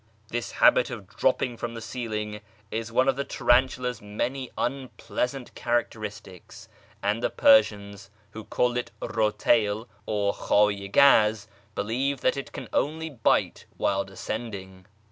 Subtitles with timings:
[0.29, 4.51] This habit of dropping from the ceiling is one of YEZD 385 the tarantula's many
[4.57, 6.67] unpleasant characteristics,
[7.03, 12.67] and the Per sians (who call it roUyl or lihAyS gaz) believe that it can
[12.73, 14.87] only bite while descending.